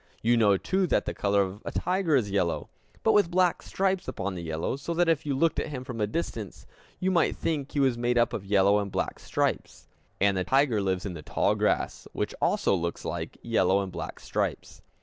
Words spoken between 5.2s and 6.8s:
you looked at him from a distance,